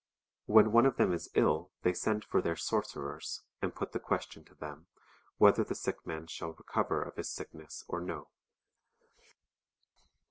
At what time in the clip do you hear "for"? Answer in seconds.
2.25-2.41